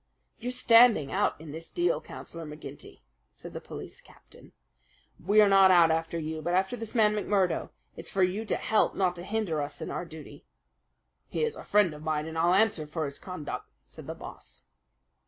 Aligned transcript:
"You're 0.39 0.51
standing 0.51 1.11
out 1.11 1.39
in 1.39 1.51
this 1.51 1.69
deal, 1.69 2.01
Councillor 2.01 2.47
McGinty," 2.47 3.01
said 3.35 3.53
the 3.53 3.61
police 3.61 4.01
captain. 4.01 4.51
"We 5.23 5.41
are 5.41 5.47
not 5.47 5.69
out 5.69 5.91
after 5.91 6.17
you, 6.17 6.41
but 6.41 6.55
after 6.55 6.75
this 6.75 6.95
man 6.95 7.13
McMurdo. 7.13 7.69
It 7.95 8.07
is 8.07 8.11
for 8.11 8.23
you 8.23 8.43
to 8.45 8.55
help, 8.55 8.95
not 8.95 9.15
to 9.17 9.23
hinder 9.23 9.61
us 9.61 9.79
in 9.79 9.91
our 9.91 10.05
duty." 10.05 10.43
"He 11.27 11.43
is 11.43 11.55
a 11.55 11.63
friend 11.63 11.93
of 11.93 12.01
mine, 12.01 12.25
and 12.25 12.35
I'll 12.35 12.55
answer 12.55 12.87
for 12.87 13.05
his 13.05 13.19
conduct," 13.19 13.69
said 13.87 14.07
the 14.07 14.15
Boss. 14.15 14.63